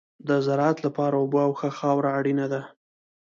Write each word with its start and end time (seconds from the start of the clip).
د 0.27 0.29
زراعت 0.45 0.77
لپاره 0.85 1.15
اوبه 1.17 1.39
او 1.47 1.51
ښه 1.59 1.69
خاوره 1.77 2.09
اړینه 2.19 2.45
ده. 2.53 2.61